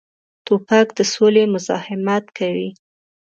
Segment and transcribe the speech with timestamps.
[0.45, 2.69] توپک د سولې مزاحمت کوي.